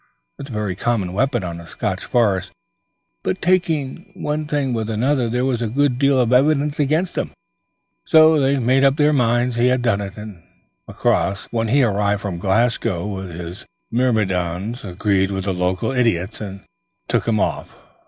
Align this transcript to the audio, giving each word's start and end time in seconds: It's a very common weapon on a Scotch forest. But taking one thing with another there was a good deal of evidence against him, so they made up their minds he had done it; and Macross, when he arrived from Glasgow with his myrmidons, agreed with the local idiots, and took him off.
It's 0.39 0.49
a 0.49 0.53
very 0.53 0.75
common 0.75 1.13
weapon 1.13 1.43
on 1.43 1.59
a 1.61 1.67
Scotch 1.67 2.03
forest. 2.03 2.51
But 3.21 3.39
taking 3.39 4.11
one 4.15 4.47
thing 4.47 4.73
with 4.73 4.89
another 4.89 5.29
there 5.29 5.45
was 5.45 5.61
a 5.61 5.67
good 5.67 5.99
deal 5.99 6.19
of 6.19 6.33
evidence 6.33 6.79
against 6.79 7.19
him, 7.19 7.29
so 8.03 8.39
they 8.39 8.57
made 8.57 8.83
up 8.83 8.95
their 8.97 9.13
minds 9.13 9.57
he 9.57 9.67
had 9.67 9.83
done 9.83 10.01
it; 10.01 10.17
and 10.17 10.41
Macross, 10.87 11.47
when 11.51 11.67
he 11.67 11.83
arrived 11.83 12.21
from 12.23 12.39
Glasgow 12.39 13.05
with 13.05 13.29
his 13.29 13.67
myrmidons, 13.91 14.83
agreed 14.83 15.29
with 15.29 15.43
the 15.43 15.53
local 15.53 15.91
idiots, 15.91 16.41
and 16.41 16.61
took 17.07 17.27
him 17.27 17.39
off. 17.39 17.75